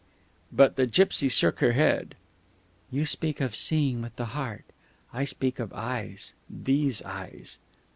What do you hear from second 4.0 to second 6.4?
with the heart. I speak of eyes